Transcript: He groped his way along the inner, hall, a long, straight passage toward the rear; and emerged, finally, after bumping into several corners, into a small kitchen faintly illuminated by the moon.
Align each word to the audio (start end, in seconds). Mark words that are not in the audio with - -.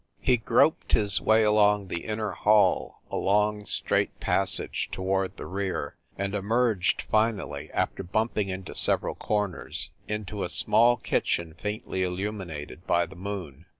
He 0.19 0.37
groped 0.37 0.93
his 0.93 1.21
way 1.21 1.43
along 1.43 1.89
the 1.89 2.05
inner, 2.05 2.31
hall, 2.31 3.03
a 3.11 3.15
long, 3.17 3.65
straight 3.65 4.19
passage 4.19 4.89
toward 4.91 5.37
the 5.37 5.45
rear; 5.45 5.95
and 6.17 6.33
emerged, 6.33 7.03
finally, 7.11 7.69
after 7.71 8.01
bumping 8.01 8.49
into 8.49 8.73
several 8.73 9.13
corners, 9.13 9.91
into 10.07 10.41
a 10.43 10.49
small 10.49 10.97
kitchen 10.97 11.53
faintly 11.53 12.01
illuminated 12.01 12.87
by 12.87 13.05
the 13.05 13.15
moon. 13.15 13.67